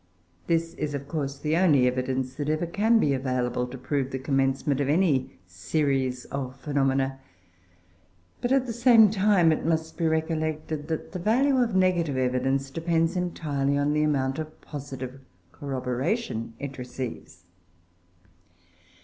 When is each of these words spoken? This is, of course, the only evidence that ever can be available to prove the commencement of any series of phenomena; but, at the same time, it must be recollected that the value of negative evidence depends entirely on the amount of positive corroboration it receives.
This 0.47 0.73
is, 0.73 0.95
of 0.95 1.07
course, 1.07 1.37
the 1.37 1.55
only 1.55 1.85
evidence 1.85 2.33
that 2.33 2.49
ever 2.49 2.65
can 2.65 2.97
be 2.97 3.13
available 3.13 3.67
to 3.67 3.77
prove 3.77 4.09
the 4.09 4.17
commencement 4.17 4.79
of 4.81 4.89
any 4.89 5.37
series 5.45 6.25
of 6.31 6.59
phenomena; 6.59 7.19
but, 8.41 8.51
at 8.51 8.65
the 8.65 8.73
same 8.73 9.11
time, 9.11 9.51
it 9.51 9.63
must 9.63 9.99
be 9.99 10.07
recollected 10.07 10.87
that 10.87 11.11
the 11.11 11.19
value 11.19 11.57
of 11.61 11.75
negative 11.75 12.17
evidence 12.17 12.71
depends 12.71 13.15
entirely 13.15 13.77
on 13.77 13.93
the 13.93 14.01
amount 14.01 14.39
of 14.39 14.59
positive 14.61 15.19
corroboration 15.51 16.55
it 16.57 16.79
receives. 16.79 17.43